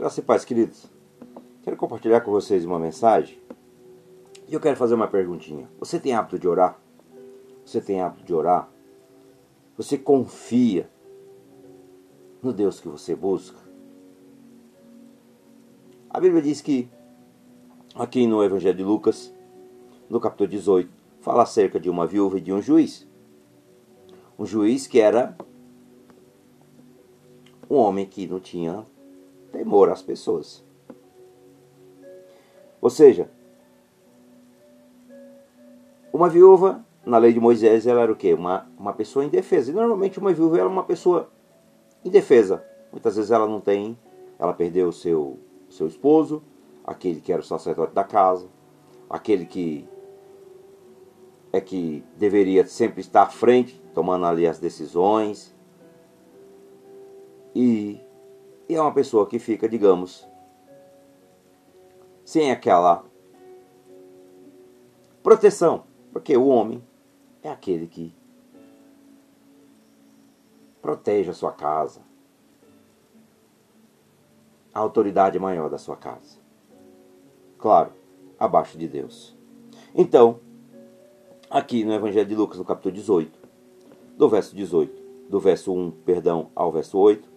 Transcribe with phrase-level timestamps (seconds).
[0.00, 0.86] Graças e paz, queridos.
[1.62, 3.38] Quero compartilhar com vocês uma mensagem
[4.48, 5.68] e eu quero fazer uma perguntinha.
[5.78, 6.80] Você tem hábito de orar?
[7.66, 8.70] Você tem hábito de orar?
[9.76, 10.88] Você confia
[12.42, 13.58] no Deus que você busca?
[16.08, 16.88] A Bíblia diz que,
[17.94, 19.30] aqui no Evangelho de Lucas,
[20.08, 20.90] no capítulo 18,
[21.20, 23.06] fala acerca de uma viúva e de um juiz.
[24.38, 25.36] Um juiz que era
[27.68, 28.82] um homem que não tinha
[29.52, 30.64] temor às pessoas.
[32.80, 33.30] Ou seja,
[36.12, 38.34] uma viúva, na lei de Moisés, ela era o quê?
[38.34, 39.70] Uma, uma pessoa indefesa.
[39.70, 41.30] E normalmente uma viúva era uma pessoa
[42.04, 42.64] indefesa.
[42.90, 43.98] Muitas vezes ela não tem,
[44.38, 46.42] ela perdeu o seu, seu esposo,
[46.84, 48.48] aquele que era o sacerdote da casa,
[49.08, 49.88] aquele que
[51.52, 55.54] é que deveria sempre estar à frente, tomando ali as decisões,
[57.54, 58.00] e,
[58.70, 60.24] e é uma pessoa que fica, digamos,
[62.24, 63.04] sem aquela
[65.24, 66.80] proteção, porque o homem
[67.42, 68.14] é aquele que
[70.80, 72.00] protege a sua casa,
[74.72, 76.38] a autoridade maior da sua casa.
[77.58, 77.92] Claro,
[78.38, 79.36] abaixo de Deus.
[79.92, 80.38] Então,
[81.50, 83.36] aqui no Evangelho de Lucas, no capítulo 18,
[84.16, 87.29] do verso 18, do verso 1, perdão, ao verso 8,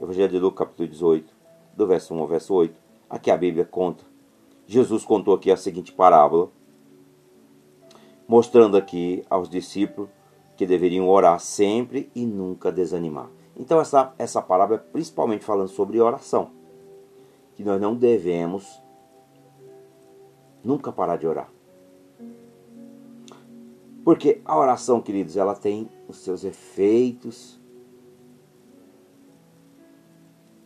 [0.00, 1.34] Evangelho de Lucas, capítulo 18,
[1.74, 2.78] do verso 1 ao verso 8.
[3.08, 4.04] Aqui a Bíblia conta.
[4.66, 6.50] Jesus contou aqui a seguinte parábola,
[8.28, 10.10] mostrando aqui aos discípulos
[10.54, 13.30] que deveriam orar sempre e nunca desanimar.
[13.56, 16.50] Então essa, essa parábola é principalmente falando sobre oração.
[17.54, 18.82] Que nós não devemos
[20.62, 21.50] nunca parar de orar.
[24.04, 27.58] Porque a oração, queridos, ela tem os seus efeitos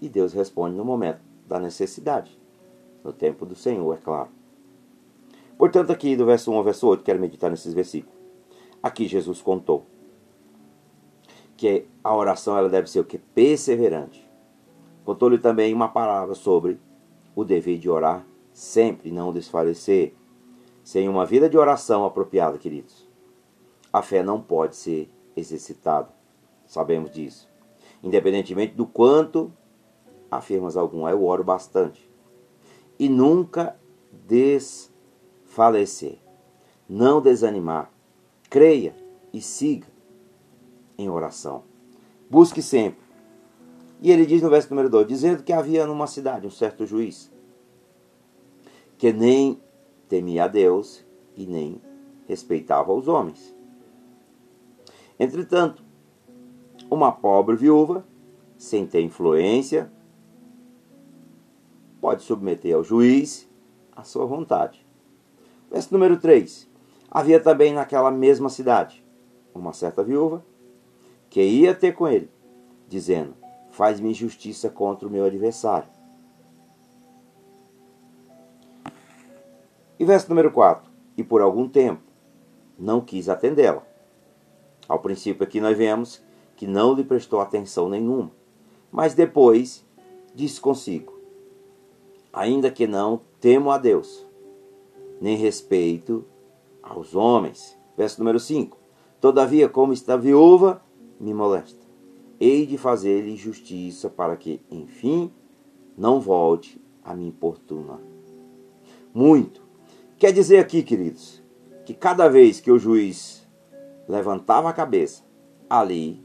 [0.00, 2.38] e Deus responde no momento da necessidade,
[3.05, 4.31] no tempo do Senhor, é claro.
[5.59, 8.19] Portanto, aqui do verso 1 ao verso 8, quero meditar nesses versículos.
[8.83, 9.84] Aqui Jesus contou
[11.56, 13.19] que a oração ela deve ser o que?
[13.19, 14.27] Perseverante.
[15.05, 16.81] Contou-lhe também uma palavra sobre
[17.34, 20.15] o dever de orar sempre, não desfalecer.
[20.83, 23.06] Sem uma vida de oração apropriada, queridos,
[23.93, 26.09] a fé não pode ser exercitada.
[26.66, 27.49] Sabemos disso.
[28.03, 29.53] Independentemente do quanto
[30.31, 32.09] afirmas algum, eu oro bastante.
[32.99, 33.77] E nunca
[34.27, 36.19] desfalecer.
[36.89, 37.91] Não desanimar.
[38.49, 38.95] Creia
[39.33, 39.87] e siga
[40.99, 41.63] em oração.
[42.29, 43.01] Busque sempre.
[44.01, 47.31] E ele diz no verso número 2: dizendo que havia numa cidade um certo juiz
[49.01, 49.59] que nem
[50.11, 51.03] temia a Deus
[51.35, 51.81] e nem
[52.29, 53.57] respeitava os homens.
[55.19, 55.83] Entretanto,
[56.91, 58.05] uma pobre viúva,
[58.59, 59.91] sem ter influência,
[62.00, 63.49] pode submeter ao juiz
[63.94, 64.84] a sua vontade.
[65.71, 66.69] Verso número 3.
[67.11, 69.05] Havia também naquela mesma cidade
[69.55, 70.44] uma certa viúva
[71.28, 72.31] que ia ter com ele,
[72.89, 73.34] dizendo:
[73.71, 75.89] Faz-me justiça contra o meu adversário.
[79.99, 80.91] E verso número 4.
[81.16, 82.03] E por algum tempo
[82.78, 83.83] não quis atendê-la.
[84.89, 86.22] Ao princípio aqui nós vemos
[86.56, 88.31] que não lhe prestou atenção nenhuma,
[88.91, 89.87] mas depois
[90.34, 91.20] disse consigo:
[92.33, 94.27] ainda que não temo a Deus,
[95.21, 96.25] nem respeito
[96.83, 97.79] aos homens.
[97.97, 98.79] Verso número 5.
[99.21, 100.83] Todavia, como está viúva,
[101.19, 101.87] me molesta.
[102.41, 105.31] Hei de fazer-lhe justiça para que, enfim,
[105.97, 108.01] não volte a me importunar.
[109.13, 109.63] Muito.
[110.17, 111.43] Quer dizer aqui, queridos,
[111.85, 113.47] que cada vez que o juiz
[114.09, 115.23] levantava a cabeça,
[115.69, 116.23] ali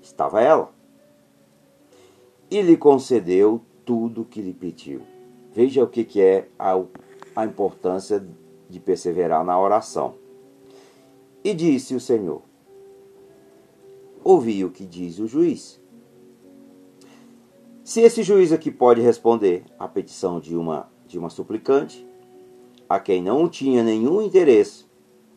[0.00, 0.72] estava ela.
[2.50, 5.02] E lhe concedeu tudo o que lhe pediu.
[5.52, 6.82] Veja o que, é a,
[7.36, 8.26] a importância
[8.68, 10.14] de perseverar na oração.
[11.44, 12.42] E disse o Senhor:
[14.24, 15.80] Ouvi o que diz o juiz.
[17.84, 22.04] Se esse juiz aqui pode responder à petição de uma, de uma suplicante,
[22.88, 24.86] a quem não tinha nenhum interesse,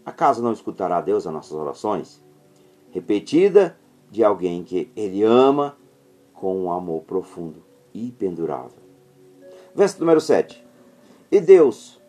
[0.05, 2.23] acaso não escutará Deus as nossas orações?
[2.89, 3.77] Repetida
[4.09, 5.77] de alguém que ele ama
[6.33, 7.66] com um amor profundo
[7.97, 8.79] e pendurável.
[9.73, 10.63] Verso número 7.
[11.31, 11.99] E Deus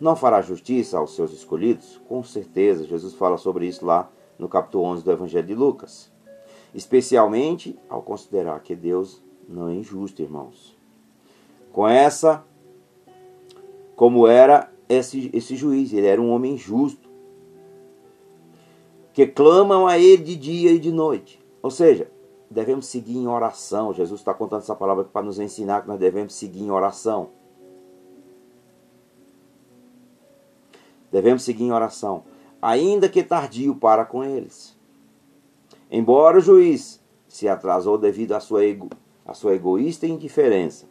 [0.00, 2.00] não fará justiça aos seus escolhidos?
[2.08, 6.10] Com certeza, Jesus fala sobre isso lá no capítulo 11 do Evangelho de Lucas.
[6.74, 10.76] Especialmente ao considerar que Deus não é injusto, irmãos.
[11.72, 12.44] Com essa,
[13.96, 17.08] como era esse, esse juiz, ele era um homem justo,
[19.12, 21.44] que clamam a ele de dia e de noite.
[21.60, 22.08] Ou seja,
[22.50, 23.92] devemos seguir em oração.
[23.92, 27.30] Jesus está contando essa palavra para nos ensinar que nós devemos seguir em oração.
[31.10, 32.24] Devemos seguir em oração,
[32.60, 34.76] ainda que tardio para com eles.
[35.90, 38.90] Embora o juiz se atrasou devido à sua, ego,
[39.24, 40.86] à sua egoísta indiferença,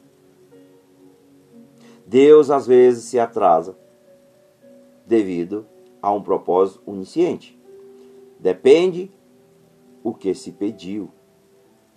[2.05, 3.77] Deus às vezes se atrasa
[5.05, 5.67] devido
[6.01, 7.59] a um propósito onisciente.
[8.39, 9.11] Depende
[10.03, 11.11] o que se pediu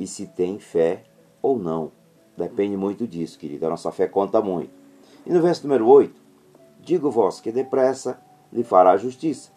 [0.00, 1.05] e se tem fé
[1.43, 1.93] ou não.
[2.35, 3.67] Depende muito disso, querido.
[3.67, 4.73] A nossa fé conta muito.
[5.26, 6.19] E no verso número 8,
[6.81, 8.19] digo vós que depressa
[8.50, 9.52] lhe fará justiça.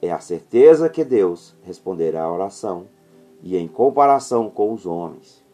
[0.00, 2.86] É a certeza que Deus responderá à oração
[3.42, 5.44] e em comparação com os homens.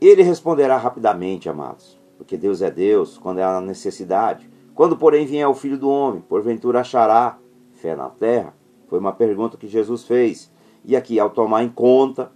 [0.00, 4.48] Ele responderá rapidamente, amados, porque Deus é Deus quando há necessidade.
[4.72, 7.38] Quando, porém, vier o Filho do Homem, porventura achará
[7.72, 8.54] fé na terra?
[8.86, 10.53] Foi uma pergunta que Jesus fez.
[10.84, 12.30] E aqui, ao tomar em conta,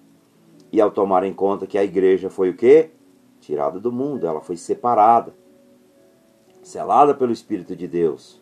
[0.73, 2.91] e ao tomar em conta que a igreja foi o quê?
[3.41, 5.35] Tirada do mundo, ela foi separada,
[6.63, 8.41] selada pelo Espírito de Deus.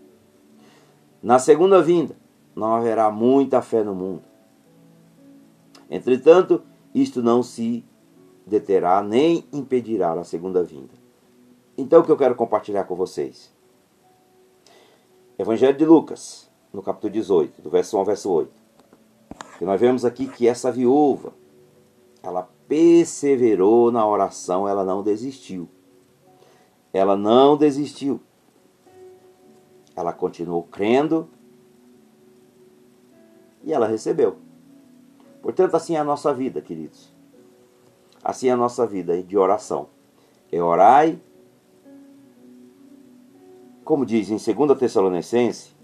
[1.23, 2.17] Na segunda vinda,
[2.55, 4.23] não haverá muita fé no mundo.
[5.91, 6.63] Entretanto,
[6.95, 7.85] isto não se
[8.47, 10.95] deterá nem impedirá a segunda vinda.
[11.77, 13.53] Então, o que eu quero compartilhar com vocês?
[15.39, 18.66] Evangelho de Lucas, no capítulo 18, do verso 1 ao verso 8.
[19.59, 21.33] Que nós vemos aqui que essa viúva,
[22.23, 25.69] ela perseverou na oração, ela não desistiu.
[26.93, 28.21] Ela não desistiu.
[29.95, 31.29] Ela continuou crendo
[33.65, 34.37] e ela recebeu.
[35.43, 37.13] Portanto, assim é a nossa vida, queridos.
[38.23, 39.89] Assim é a nossa vida de oração.
[40.51, 41.21] É orai,
[43.85, 45.76] como diz em 2 Tessalonicense,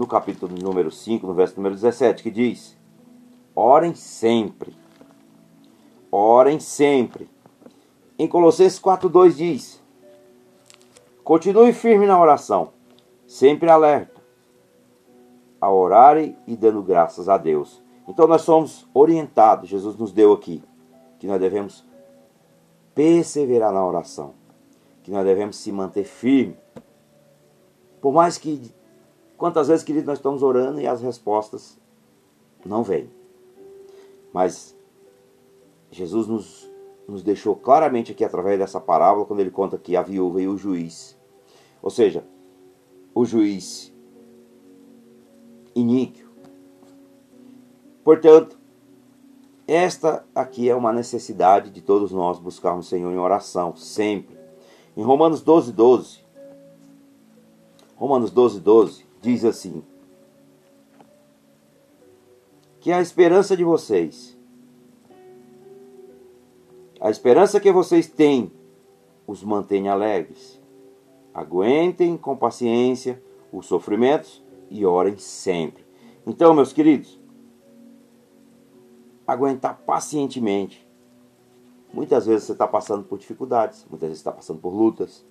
[0.00, 2.74] no capítulo número 5, no verso número 17, que diz:
[3.54, 4.74] Orem sempre.
[6.10, 7.28] Orem sempre.
[8.18, 9.82] Em Colossenses 4,2 diz:
[11.22, 12.70] Continue firme na oração,
[13.26, 14.22] sempre alerta,
[15.60, 17.82] a orarem e dando graças a Deus.
[18.08, 20.64] Então nós somos orientados, Jesus nos deu aqui,
[21.18, 21.84] que nós devemos
[22.94, 24.32] perseverar na oração,
[25.02, 26.56] que nós devemos se manter firme.
[28.00, 28.72] Por mais que,
[29.40, 31.76] quantas vezes, querido, nós estamos orando e as respostas
[32.64, 33.10] não vêm.
[34.32, 34.76] Mas
[35.90, 36.70] Jesus nos,
[37.08, 40.56] nos deixou claramente aqui através dessa parábola, quando ele conta que a viúva e o
[40.56, 41.18] juiz
[41.82, 42.24] ou seja,
[43.14, 43.92] o juiz
[45.74, 46.28] iníquo.
[48.04, 48.58] Portanto,
[49.66, 54.38] esta aqui é uma necessidade de todos nós buscarmos o Senhor em oração, sempre.
[54.96, 56.20] Em Romanos 12, 12,
[57.96, 59.82] Romanos 12, 12, diz assim:
[62.80, 64.36] Que a esperança de vocês,
[67.00, 68.52] a esperança que vocês têm,
[69.26, 70.60] os mantenha alegres
[71.32, 73.22] Aguentem com paciência
[73.52, 75.84] os sofrimentos e orem sempre.
[76.26, 77.18] Então, meus queridos,
[79.26, 80.86] aguentar pacientemente.
[81.92, 85.24] Muitas vezes você está passando por dificuldades, muitas vezes está passando por lutas,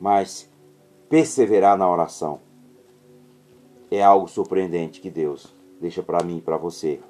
[0.00, 0.50] mas
[1.12, 2.40] perseverar na oração
[3.90, 7.00] é algo surpreendente que Deus deixa para mim e para você.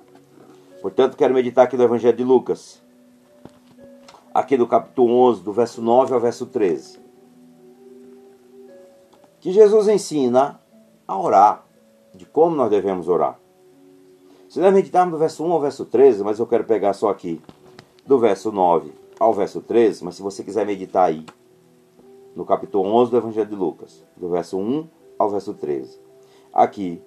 [0.80, 2.82] Portanto, quero meditar aqui no Evangelho de Lucas,
[4.34, 6.98] aqui do capítulo 11, do verso 9 ao verso 13
[9.38, 10.60] que Jesus ensina
[11.06, 11.64] a orar,
[12.12, 13.38] de como nós devemos orar.
[14.48, 17.40] Se nós meditarmos do verso 1 ao verso 13, mas eu quero pegar só aqui
[18.04, 21.24] do verso 9 ao verso 13, mas se você quiser meditar aí,
[22.34, 26.00] no capítulo 11 do Evangelho de Lucas, do verso 1 ao verso 13.
[26.52, 27.02] Aqui,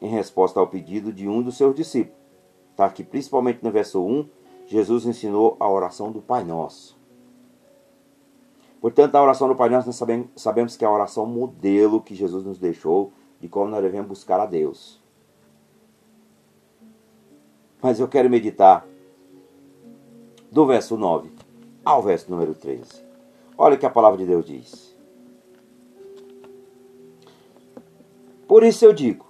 [0.00, 2.18] em resposta ao pedido de um dos seus discípulos.
[2.70, 4.28] Está aqui, principalmente no verso 1,
[4.66, 6.98] Jesus ensinou a oração do Pai Nosso.
[8.80, 12.14] Portanto, a oração do Pai Nosso, nós sabemos, sabemos que é a oração modelo que
[12.14, 15.00] Jesus nos deixou de como nós devemos buscar a Deus.
[17.80, 18.86] Mas eu quero meditar
[20.50, 21.30] do verso 9
[21.84, 23.03] ao verso número 13.
[23.56, 24.96] Olha o que a palavra de Deus diz.
[28.46, 29.26] Por isso eu digo: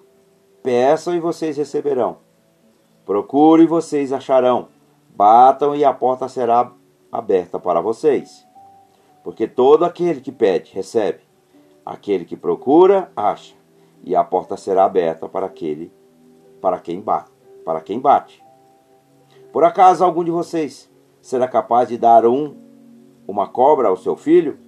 [0.63, 2.19] peçam e vocês receberão,
[3.05, 4.69] procurem e vocês acharão,
[5.15, 6.73] batam e a porta será
[7.13, 8.47] aberta para vocês.
[9.23, 11.21] Porque todo aquele que pede, recebe.
[11.85, 13.55] Aquele que procura, acha.
[14.03, 15.93] E a porta será aberta para aquele
[16.65, 17.31] para quem bate,
[17.63, 18.43] para quem bate.
[19.53, 20.91] Por acaso algum de vocês
[21.21, 22.57] será capaz de dar um
[23.27, 24.59] uma cobra ao seu filho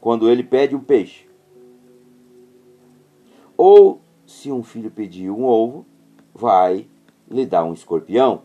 [0.00, 1.28] quando ele pede um peixe?
[3.56, 5.84] Ou se um filho pedir um ovo,
[6.34, 6.88] vai
[7.28, 8.42] lhe dar um escorpião.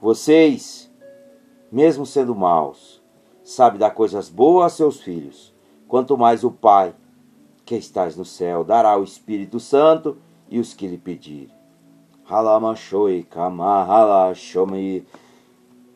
[0.00, 0.90] Vocês,
[1.70, 3.02] mesmo sendo maus,
[3.42, 5.52] sabem dar coisas boas a seus filhos.
[5.86, 6.94] Quanto mais o Pai,
[7.66, 10.16] que estás no céu, dará o Espírito Santo
[10.48, 11.54] e os que lhe pedirem.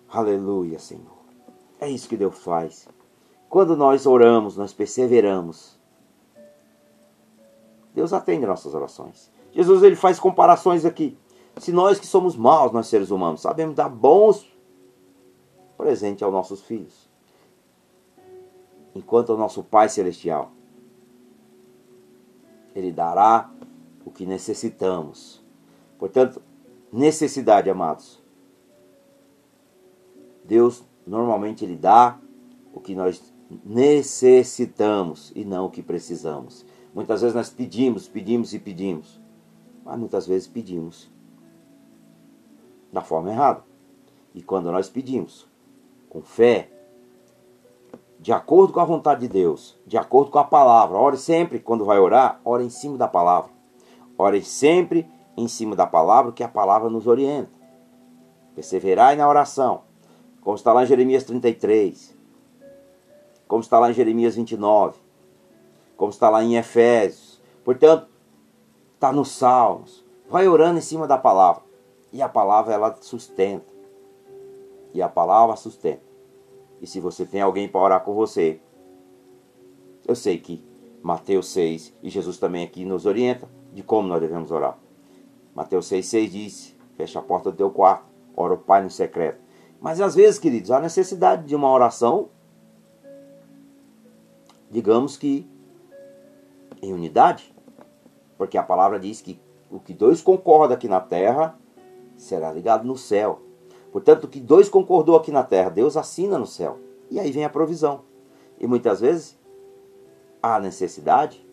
[0.09, 1.14] Aleluia, Senhor.
[1.85, 2.89] É isso que Deus faz.
[3.47, 5.79] Quando nós oramos, nós perseveramos.
[7.93, 9.31] Deus atende nossas orações.
[9.53, 11.15] Jesus ele faz comparações aqui.
[11.59, 14.51] Se nós que somos maus, nós seres humanos, sabemos dar bons
[15.77, 17.07] presentes aos nossos filhos,
[18.95, 20.53] enquanto o nosso Pai Celestial,
[22.75, 23.51] Ele dará
[24.07, 25.45] o que necessitamos.
[25.99, 26.41] Portanto,
[26.91, 28.23] necessidade, amados.
[30.43, 32.19] Deus normalmente Ele dá
[32.73, 33.33] o que nós
[33.65, 36.65] necessitamos e não o que precisamos.
[36.95, 39.21] Muitas vezes nós pedimos, pedimos e pedimos,
[39.85, 41.11] mas muitas vezes pedimos
[42.93, 43.63] da forma errada.
[44.35, 45.47] E quando nós pedimos
[46.09, 46.71] com fé,
[48.19, 51.85] de acordo com a vontade de Deus, de acordo com a palavra, ore sempre, quando
[51.85, 53.51] vai orar, ore em cima da palavra.
[54.17, 55.07] Ore sempre
[55.37, 57.51] em cima da palavra, que a palavra nos orienta.
[58.55, 59.83] Perseverai na oração,
[60.45, 62.15] como está lá em Jeremias 33,
[63.49, 64.99] como está lá em Jeremias 29,
[65.97, 67.41] como está lá em Efésios.
[67.65, 68.09] Portanto,
[68.95, 70.05] está nos Salmos.
[70.29, 71.63] Vai orando em cima da palavra.
[72.13, 73.73] E a palavra ela sustenta.
[74.93, 76.03] E a palavra sustenta.
[76.81, 78.61] E se você tem alguém para orar com você,
[80.07, 80.63] eu sei que
[81.03, 84.79] Mateus 6 e Jesus também aqui nos orienta de como nós devemos orar.
[85.55, 88.05] Mateus 6, 6 diz: Fecha a porta do teu quarto,
[88.37, 89.44] ora o Pai no secreto.
[89.85, 92.31] Mas às vezes, queridos, há necessidade de uma oração,
[94.71, 95.47] digamos que
[96.81, 97.55] em unidade,
[98.39, 99.39] porque a palavra diz que
[99.71, 101.59] o que dois concordam aqui na terra,
[102.17, 103.43] será ligado no céu.
[103.93, 106.79] Portanto, o que dois concordou aqui na terra, Deus assina no céu.
[107.11, 108.05] E aí vem a provisão.
[108.59, 109.39] E muitas vezes
[110.43, 111.47] há necessidade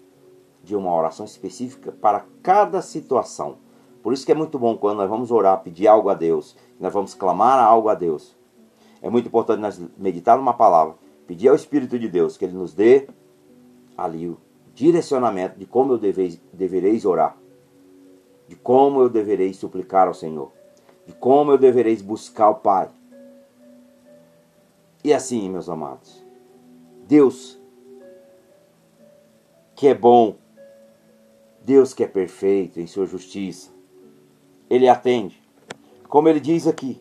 [0.64, 3.58] de uma oração específica para cada situação.
[4.02, 6.94] Por isso que é muito bom quando nós vamos orar, pedir algo a Deus, nós
[6.94, 8.36] vamos clamar algo a Deus.
[9.02, 10.96] É muito importante nós meditar numa palavra,
[11.28, 13.08] pedir ao Espírito de Deus que Ele nos dê
[13.98, 14.38] ali o
[14.74, 17.38] direcionamento de como eu deveis, devereis orar
[18.52, 20.52] de como eu deverei suplicar ao Senhor,
[21.08, 22.90] de como eu deverei buscar o Pai.
[25.02, 26.22] E assim, meus amados,
[27.08, 27.58] Deus
[29.74, 30.36] que é bom,
[31.64, 33.72] Deus que é perfeito em sua justiça,
[34.70, 35.41] Ele atende,
[36.12, 37.00] como Ele diz aqui.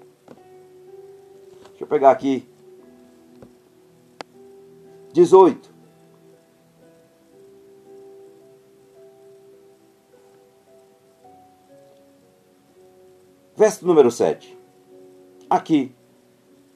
[1.70, 2.48] Deixa eu pegar aqui.
[5.12, 5.68] 18.
[13.56, 14.56] Verso número 7.
[15.50, 15.92] Aqui.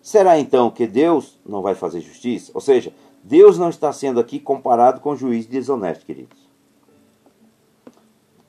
[0.03, 2.51] Será então que Deus não vai fazer justiça?
[2.53, 6.49] Ou seja, Deus não está sendo aqui comparado com o juiz desonesto, queridos.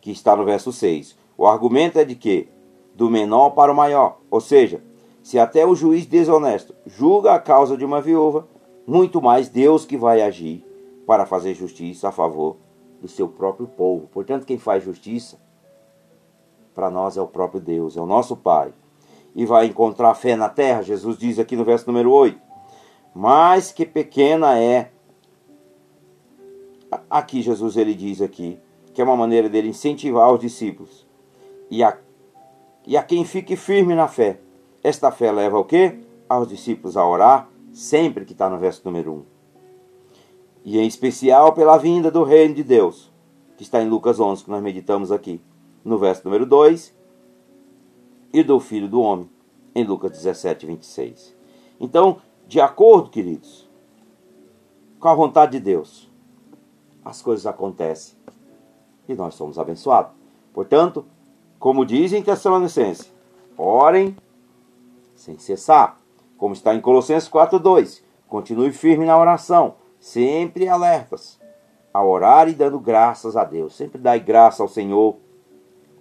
[0.01, 1.15] Que está no verso 6.
[1.37, 2.54] O argumento é de que
[2.95, 4.19] do menor para o maior.
[4.31, 4.81] Ou seja,
[5.21, 8.47] se até o juiz desonesto julga a causa de uma viúva,
[8.87, 10.63] muito mais Deus que vai agir
[11.05, 12.57] para fazer justiça a favor
[13.01, 14.07] do seu próprio povo.
[14.07, 15.37] Portanto, quem faz justiça
[16.73, 18.73] para nós é o próprio Deus, é o nosso Pai.
[19.35, 22.39] E vai encontrar fé na terra, Jesus diz aqui no verso número 8.
[23.13, 24.91] Mas que pequena é.
[27.09, 28.59] Aqui Jesus ele diz aqui,
[28.93, 31.05] que é uma maneira dele incentivar os discípulos.
[31.69, 31.97] E a,
[32.87, 34.39] e a quem fique firme na fé.
[34.83, 35.99] Esta fé leva o quê?
[36.29, 39.25] Aos discípulos a orar, sempre que está no verso número 1.
[40.63, 43.11] E em especial pela vinda do reino de Deus,
[43.57, 45.41] que está em Lucas 11, que nós meditamos aqui
[45.83, 46.95] no verso número 2,
[48.33, 49.29] e do Filho do Homem,
[49.73, 51.35] em Lucas 17, 26.
[51.79, 53.69] Então, de acordo, queridos,
[54.99, 56.09] com a vontade de Deus,
[57.03, 58.17] as coisas acontecem
[59.07, 60.11] e nós somos abençoados.
[60.53, 61.05] Portanto,
[61.65, 63.11] como dizem Tessalonicenses,
[63.57, 64.15] orem
[65.15, 65.99] sem cessar,
[66.37, 68.03] como está em Colossenses 4:2.
[68.29, 71.39] Continue firme na oração, sempre alertas,
[71.91, 73.73] a orar e dando graças a Deus.
[73.73, 75.17] Sempre dai graça ao Senhor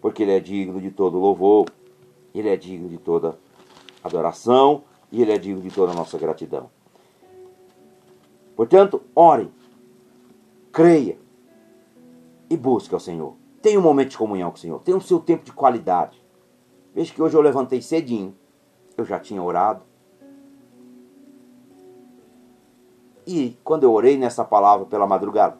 [0.02, 1.64] porque Ele é digno de todo louvor,
[2.35, 3.38] Ele é digno de toda
[4.02, 6.68] adoração e Ele é digno de toda a nossa gratidão.
[8.54, 9.50] Portanto, ore,
[10.71, 11.16] creia
[12.50, 13.44] e busque ao Senhor.
[13.64, 16.23] Tenha um momento de comunhão com o Senhor, tenha o seu tempo de qualidade.
[16.94, 18.37] Veja que hoje eu levantei cedinho,
[18.94, 19.83] eu já tinha orado.
[23.26, 25.56] E quando eu orei nessa palavra pela madrugada,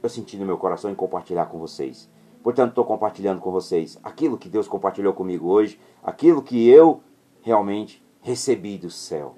[0.00, 2.08] eu senti no meu coração em compartilhar com vocês
[2.46, 7.02] Portanto, estou compartilhando com vocês aquilo que Deus compartilhou comigo hoje, aquilo que eu
[7.42, 9.34] realmente recebi do céu.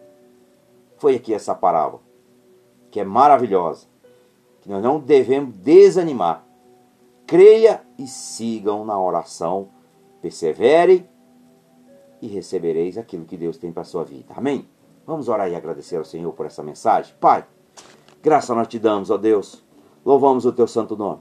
[0.99, 2.03] Foi aqui essa parábola,
[2.91, 3.87] que é maravilhosa,
[4.61, 6.45] que nós não devemos desanimar.
[7.29, 9.69] Creia e sigam na oração,
[10.23, 11.07] perseverem
[12.23, 14.33] e recebereis aquilo que Deus tem para a sua vida.
[14.35, 14.67] Amém?
[15.07, 17.15] Vamos orar e agradecer ao Senhor por essa mensagem.
[17.21, 17.45] Pai,
[18.23, 19.63] graça nós te damos, ó Deus.
[20.07, 21.21] Louvamos o teu santo nome.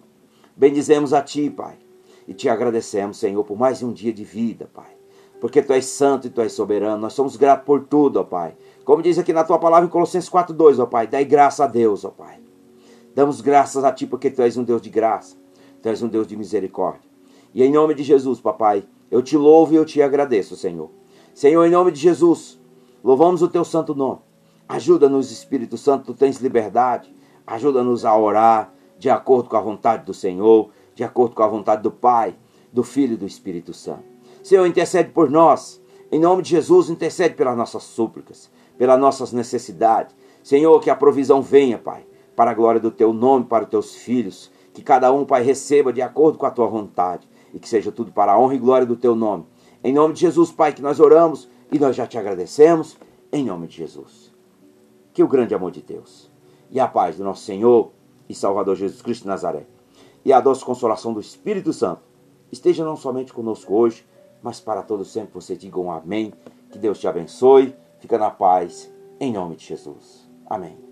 [0.55, 1.77] Bendizemos a ti, Pai.
[2.25, 4.95] E te agradecemos, Senhor, por mais um dia de vida, Pai.
[5.41, 7.01] Porque tu és santo e tu és soberano.
[7.01, 8.55] Nós somos gratos por tudo, ó Pai.
[8.85, 12.05] Como diz aqui na tua palavra em Colossenses 4:2, ó Pai, dai graça a Deus,
[12.05, 12.39] ó Pai.
[13.13, 15.35] Damos graças a ti porque tu és um Deus de graça.
[15.87, 17.09] Tu és um Deus de misericórdia.
[17.53, 20.89] E em nome de Jesus, papai, eu te louvo e eu te agradeço, Senhor.
[21.33, 22.59] Senhor, em nome de Jesus,
[23.01, 24.19] louvamos o teu santo nome.
[24.67, 27.15] Ajuda-nos, Espírito Santo, tu tens liberdade.
[27.45, 31.83] Ajuda-nos a orar de acordo com a vontade do Senhor, de acordo com a vontade
[31.83, 32.35] do Pai,
[32.73, 34.03] do Filho e do Espírito Santo.
[34.43, 35.81] Senhor, intercede por nós.
[36.11, 40.13] Em nome de Jesus, intercede pelas nossas súplicas, pelas nossas necessidades.
[40.43, 43.95] Senhor, que a provisão venha, Pai, para a glória do teu nome, para os teus
[43.95, 44.51] filhos.
[44.77, 48.11] Que cada um, Pai, receba de acordo com a tua vontade e que seja tudo
[48.11, 49.43] para a honra e glória do teu nome.
[49.83, 52.95] Em nome de Jesus, Pai, que nós oramos e nós já te agradecemos,
[53.31, 54.31] em nome de Jesus.
[55.13, 56.29] Que o grande amor de Deus
[56.69, 57.91] e a paz do nosso Senhor
[58.29, 59.65] e Salvador Jesus Cristo de Nazaré
[60.23, 62.03] e a doce consolação do Espírito Santo
[62.51, 64.05] esteja não somente conosco hoje,
[64.43, 65.33] mas para todos sempre.
[65.33, 66.31] Você diga um amém.
[66.69, 67.75] Que Deus te abençoe.
[67.97, 70.29] Fica na paz, em nome de Jesus.
[70.45, 70.86] Amém.